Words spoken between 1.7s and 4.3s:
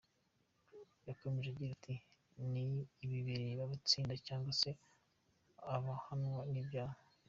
ati: “Ibi bireba abatsinda